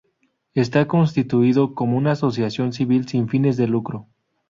Está 0.55 0.87
constituido 0.87 1.75
como 1.75 1.95
una 1.95 2.13
Asociación 2.13 2.73
Civil 2.73 3.07
sin 3.07 3.29
fines 3.29 3.55
de 3.55 3.67
lucro. 3.67 4.07